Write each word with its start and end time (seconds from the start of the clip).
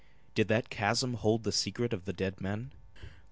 Did 0.33 0.47
that 0.47 0.71
chasm 0.71 1.13
hold 1.13 1.43
the 1.43 1.51
secret 1.51 1.93
of 1.93 2.05
the 2.05 2.11
dead 2.13 2.41
men? 2.41 2.71